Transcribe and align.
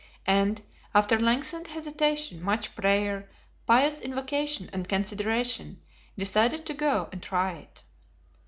And, 0.25 0.63
after 0.95 1.19
lengthened 1.19 1.67
hesitation, 1.67 2.41
much 2.41 2.73
prayer, 2.75 3.29
pious 3.67 3.99
invocation, 4.01 4.67
and 4.73 4.89
consideration, 4.89 5.79
decided 6.17 6.65
to 6.65 6.73
go 6.73 7.07
and 7.11 7.21
try 7.21 7.51
it. 7.51 7.83